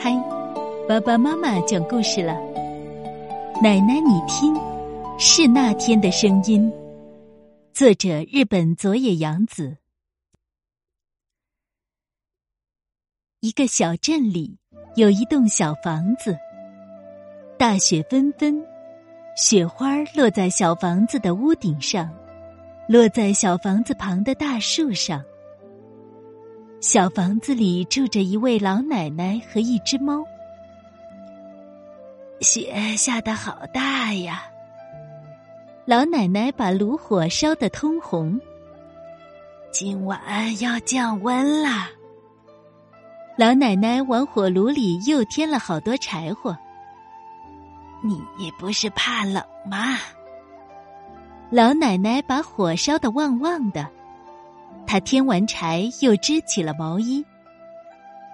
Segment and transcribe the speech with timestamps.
[0.00, 0.12] 嗨，
[0.88, 2.32] 爸爸妈妈讲故事了。
[3.60, 4.54] 奶奶，你听，
[5.18, 6.72] 是那天的声音。
[7.72, 9.76] 作者：日本佐野洋子。
[13.40, 14.56] 一个小镇里
[14.94, 16.38] 有一栋小房子，
[17.58, 18.64] 大雪纷纷，
[19.36, 22.08] 雪花落在小房子的屋顶上，
[22.88, 25.20] 落在小房子旁的大树上。
[26.80, 30.24] 小房子里住着一位老奶奶和一只猫。
[32.40, 34.44] 雪下的好大呀！
[35.84, 38.40] 老奶奶把炉火烧得通红。
[39.72, 40.20] 今晚
[40.60, 41.88] 要降温了。
[43.36, 46.56] 老奶奶往火炉里又添了好多柴火。
[48.38, 49.98] 你不是怕冷吗？
[51.50, 53.97] 老奶奶把火烧得旺旺的。
[54.88, 57.22] 他添完柴，又织起了毛衣。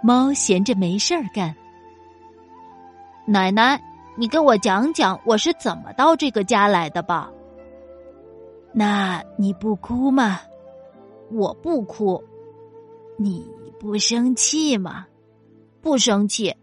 [0.04, 1.52] 猫闲着没事儿干。
[3.26, 3.82] 奶奶，
[4.16, 7.28] 你给我讲讲我是怎么到这个家来的吧？
[8.72, 10.38] 那你不哭吗？
[11.32, 12.22] 我不哭。
[13.16, 13.44] 你
[13.80, 15.06] 不生气吗？
[15.80, 16.54] 不生气。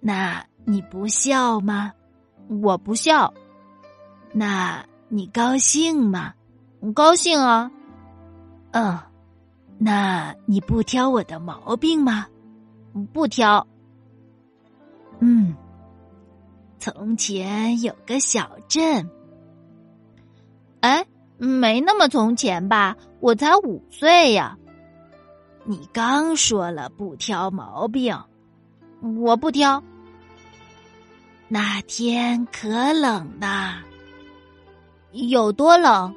[0.00, 1.92] 那你不笑吗？
[2.60, 3.32] 我不笑。
[4.32, 6.34] 那你高兴吗？
[6.92, 7.70] 高兴啊。
[8.72, 8.98] 嗯，
[9.78, 12.26] 那你不挑我的毛病吗？
[13.12, 13.66] 不挑。
[15.18, 15.54] 嗯，
[16.78, 19.08] 从前有个小镇。
[20.80, 21.04] 哎，
[21.36, 22.96] 没那么从前吧？
[23.20, 24.56] 我才五岁呀。
[25.64, 28.18] 你刚说了不挑毛病，
[29.18, 29.82] 我不挑。
[31.48, 33.82] 那天可冷呐，
[35.12, 36.14] 有多冷？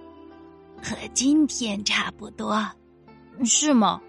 [0.83, 2.61] 和今天差不多，
[3.45, 4.01] 是吗？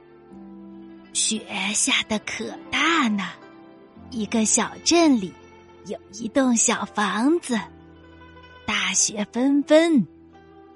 [1.12, 3.24] 雪下的可大呢。
[4.10, 5.32] 一个小镇里
[5.86, 7.58] 有一栋小房子，
[8.66, 10.04] 大雪纷纷，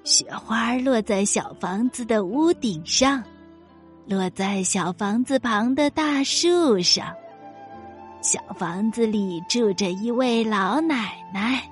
[0.03, 3.21] 雪花落在小房子的屋顶上，
[4.05, 7.13] 落在小房子旁的大树上。
[8.21, 11.69] 小房子里住着一位老奶奶，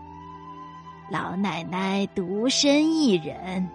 [1.09, 3.67] 老奶奶独身一人。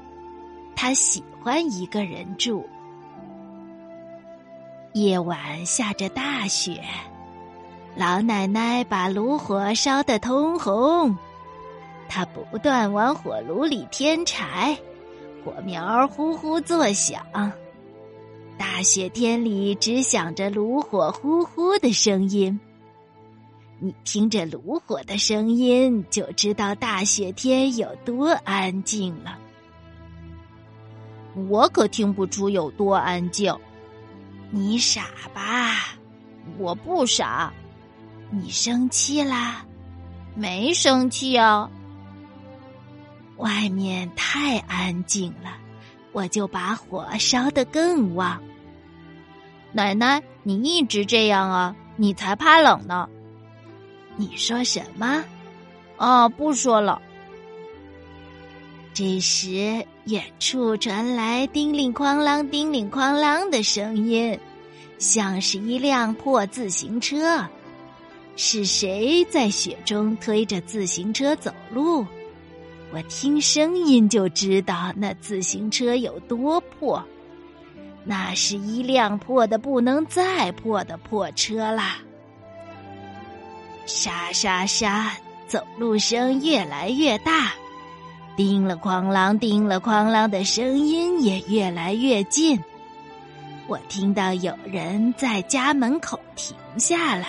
[0.85, 2.69] 他喜欢一个人住。
[4.95, 6.83] 夜晚下着大雪，
[7.95, 11.17] 老奶奶把炉火烧得通红，
[12.09, 14.77] 她不断往火炉里添柴，
[15.45, 17.25] 火苗呼呼作响。
[18.59, 22.59] 大雪天里只响着炉火呼呼的声音。
[23.79, 29.39] 你听着炉火的声音，就知道大雪天有多安静了。
[31.35, 33.55] 我可听不出有多安静，
[34.51, 35.97] 你傻吧？
[36.59, 37.53] 我不傻。
[38.31, 39.65] 你生气啦？
[40.35, 41.71] 没生气啊。
[43.37, 45.57] 外面太安静了，
[46.13, 48.41] 我就把火烧得更旺。
[49.73, 51.75] 奶奶，你一直这样啊？
[51.97, 53.09] 你才怕冷呢。
[54.17, 55.25] 你说什么？
[55.97, 57.01] 啊，不说了。
[58.95, 64.39] 这时，远处传来叮铃哐啷、叮铃哐啷的声音，
[64.99, 67.43] 像是一辆破自行车。
[68.37, 72.07] 是谁在雪中推着自行车走路？
[72.93, 77.03] 我听声音就知道那自行车有多破。
[78.05, 81.99] 那是一辆破的不能再破的破车啦！
[83.87, 85.13] 沙沙沙，
[85.49, 87.53] 走路声越来越大。
[88.37, 92.59] 叮了哐啷，叮了哐啷的声音也越来越近。
[93.69, 97.27] 我听到有人在家门口停下来，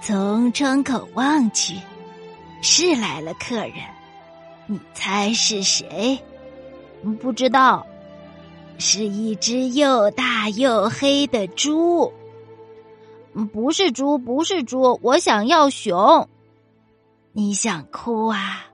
[0.00, 1.76] 从窗口望去，
[2.62, 3.74] 是来了客人。
[4.66, 6.18] 你猜是谁？
[7.20, 7.86] 不知道，
[8.78, 12.10] 是一只又大又黑的猪。
[13.52, 16.28] 不是猪，不是猪，我想要熊。
[17.32, 18.64] 你想哭啊？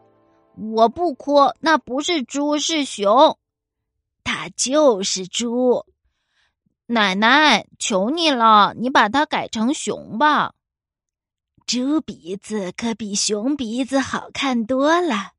[0.57, 3.39] 我不哭，那不是猪，是熊，
[4.25, 5.85] 它就是猪。
[6.87, 10.55] 奶奶，求你了，你把它改成熊吧。
[11.67, 15.33] 猪鼻子可比熊鼻子好看多了，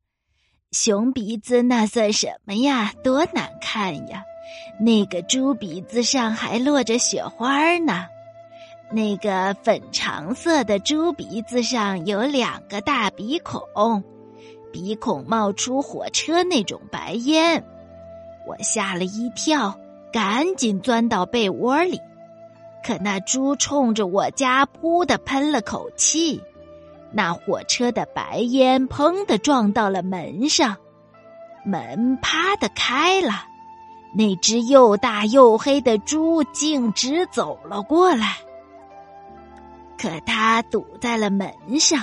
[0.72, 2.94] 熊鼻子那算什么呀？
[3.04, 4.24] 多难看呀！
[4.80, 8.08] 那个猪鼻子上还落着雪花呢，
[8.92, 13.62] 那个粉橙色的猪鼻子上有两个大鼻孔。
[14.71, 17.63] 鼻孔冒出火车那种白烟，
[18.47, 19.77] 我吓了一跳，
[20.12, 22.00] 赶紧钻到被窝里。
[22.83, 26.41] 可那猪冲着我家噗的喷了口气，
[27.12, 30.75] 那火车的白烟砰的撞到了门上，
[31.63, 33.45] 门啪的开了，
[34.15, 38.38] 那只又大又黑的猪径直走了过来。
[39.95, 42.01] 可它堵在了门上，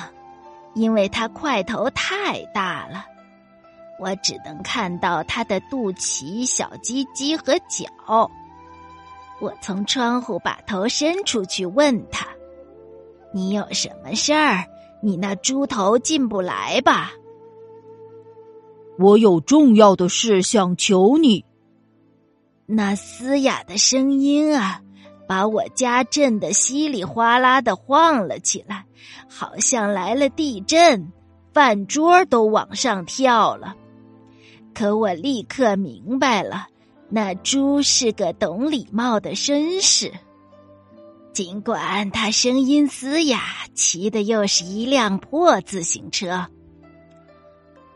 [0.74, 3.04] 因为它块头太大了，
[3.98, 8.30] 我只能看到它的肚脐、小鸡鸡和脚。
[9.40, 12.26] 我从窗户把头伸出去问他
[13.32, 14.64] ：“你有什么事儿？
[15.00, 17.12] 你那猪头进不来吧？”
[18.98, 21.44] 我有重要的事想求你。
[22.66, 24.82] 那嘶哑的声音啊，
[25.28, 28.86] 把我家震得稀里哗啦的晃了起来，
[29.28, 31.12] 好像来了地震，
[31.52, 33.76] 饭桌都往上跳了。
[34.74, 36.66] 可我立刻明白了。
[37.10, 40.12] 那猪是个懂礼貌的绅士，
[41.32, 43.40] 尽管他声音嘶哑，
[43.74, 46.46] 骑的又是一辆破自行车。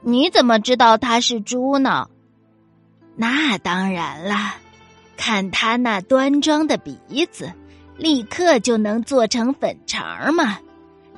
[0.00, 2.08] 你怎么知道他是猪呢？
[3.14, 4.54] 那当然了，
[5.24, 7.52] 看他那端庄的鼻子，
[7.96, 10.58] 立刻就能做成粉肠嘛。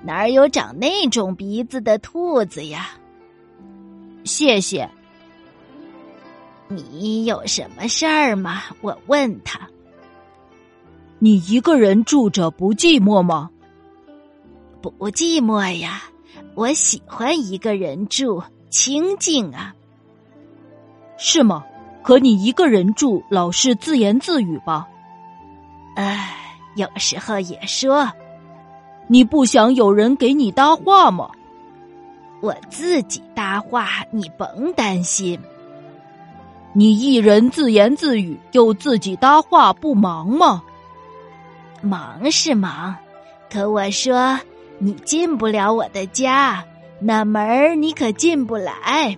[0.02, 2.90] 哪有长那种鼻子的兔子呀？
[4.24, 4.86] 谢谢。
[6.68, 8.64] 你有什么事儿吗？
[8.82, 9.58] 我问他。
[11.18, 13.48] 你一个人住着不寂寞吗？
[14.82, 16.02] 不寂寞呀，
[16.54, 19.74] 我喜欢一个人住，清静啊。
[21.16, 21.64] 是吗？
[22.04, 24.86] 可你一个人住，老是自言自语吧？
[25.96, 26.36] 唉，
[26.76, 28.12] 有时候也说。
[29.06, 31.30] 你不想有人给你搭话吗？
[32.42, 35.40] 我自己搭话，你甭担心。
[36.74, 40.62] 你一人自言自语，又自己搭话，不忙吗？
[41.80, 42.94] 忙是忙，
[43.50, 44.38] 可我说
[44.78, 46.62] 你进不了我的家，
[46.98, 49.16] 那门儿你可进不来。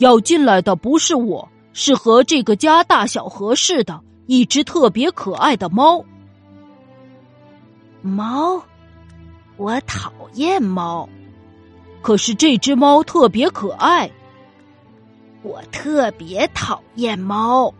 [0.00, 6.02] 要进来的不是我，是和这个家大小合适的一只特别可爱的猫。
[8.00, 8.62] 猫，
[9.58, 11.06] 我讨厌猫，
[12.00, 14.10] 可是这只猫特别可爱。
[15.42, 17.72] 我特别讨厌猫。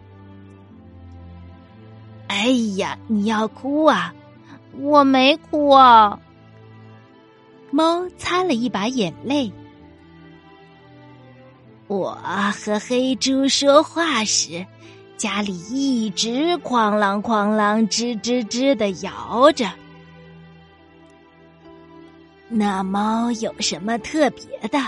[2.28, 4.14] 哎呀，你要哭啊！
[4.78, 6.20] 我没哭啊。
[7.70, 9.50] 猫擦了一把眼泪。
[11.90, 12.16] 我
[12.52, 14.64] 和黑猪说话时，
[15.16, 19.68] 家里一直哐啷哐啷、吱吱吱的摇着。
[22.48, 24.78] 那猫有什么特别的？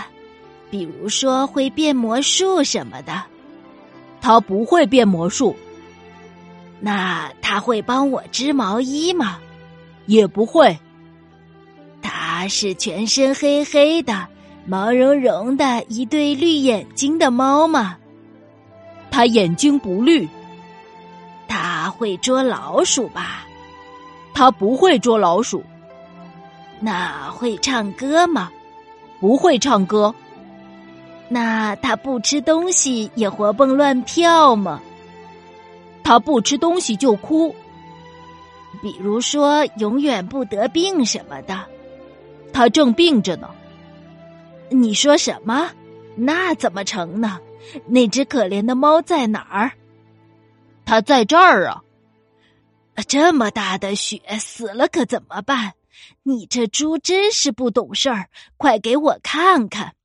[0.71, 3.21] 比如说会变魔术什么的，
[4.21, 5.53] 它不会变魔术。
[6.79, 9.39] 那它会帮我织毛衣吗？
[10.05, 10.79] 也不会。
[12.01, 14.25] 它是全身黑黑的、
[14.65, 17.97] 毛茸茸的一对绿眼睛的猫吗？
[19.11, 20.27] 他眼睛不绿。
[21.47, 23.45] 他会捉老鼠吧？
[24.33, 25.63] 他不会捉老鼠。
[26.79, 28.49] 那会唱歌吗？
[29.19, 30.13] 不会唱歌。
[31.29, 34.81] 那他不吃东西也活蹦乱跳吗？
[36.03, 37.53] 他不吃东西就哭，
[38.81, 41.59] 比如说永远不得病什么的。
[42.51, 43.49] 他正病着呢。
[44.73, 45.71] 你说什么？
[46.15, 47.39] 那怎么成呢？
[47.87, 49.71] 那只可怜的猫在哪儿？
[50.85, 51.81] 它在这儿啊！
[53.07, 55.73] 这么大的雪，死了可怎么办？
[56.23, 58.29] 你这猪真是不懂事儿！
[58.57, 59.95] 快给我看看。